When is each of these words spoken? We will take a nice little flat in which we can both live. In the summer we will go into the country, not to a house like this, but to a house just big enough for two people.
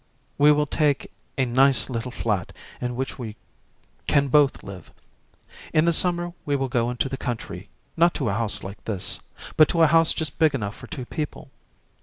We 0.39 0.51
will 0.51 0.65
take 0.65 1.11
a 1.37 1.45
nice 1.45 1.87
little 1.87 2.09
flat 2.09 2.53
in 2.81 2.95
which 2.95 3.19
we 3.19 3.35
can 4.07 4.29
both 4.29 4.63
live. 4.63 4.91
In 5.73 5.85
the 5.85 5.93
summer 5.93 6.33
we 6.43 6.55
will 6.55 6.69
go 6.69 6.89
into 6.89 7.07
the 7.07 7.17
country, 7.17 7.69
not 7.95 8.15
to 8.15 8.29
a 8.29 8.33
house 8.33 8.63
like 8.63 8.83
this, 8.85 9.19
but 9.57 9.67
to 9.69 9.83
a 9.83 9.85
house 9.85 10.11
just 10.13 10.39
big 10.39 10.55
enough 10.55 10.75
for 10.75 10.87
two 10.87 11.05
people. 11.05 11.51